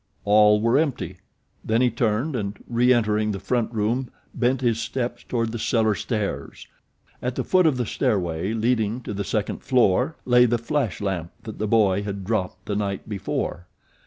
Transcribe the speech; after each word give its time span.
All 0.25 0.59
were 0.59 0.79
empty; 0.79 1.17
then 1.63 1.79
he 1.81 1.91
turned 1.91 2.35
and 2.35 2.57
re 2.67 2.91
entering 2.91 3.31
the 3.33 3.39
front 3.39 3.71
room 3.71 4.09
bent 4.33 4.61
his 4.61 4.79
steps 4.79 5.23
toward 5.23 5.51
the 5.51 5.59
cellar 5.59 5.93
stairs. 5.93 6.65
At 7.21 7.35
the 7.35 7.43
foot 7.43 7.67
of 7.67 7.77
the 7.77 7.85
stairway 7.85 8.53
leading 8.53 9.01
to 9.01 9.13
the 9.13 9.23
second 9.23 9.59
floor 9.61 10.15
lay 10.25 10.45
the 10.47 10.57
flash 10.57 11.01
lamp 11.01 11.29
that 11.43 11.59
the 11.59 11.67
boy 11.67 12.01
had 12.01 12.25
dropped 12.25 12.65
the 12.65 12.75
night 12.75 13.07
before. 13.07 13.67